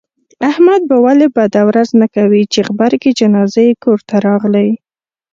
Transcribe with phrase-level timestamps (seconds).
[0.49, 4.69] احمد به ولې بده ورځ نه کوي، چې غبرگې جنازې یې کورته راغلې.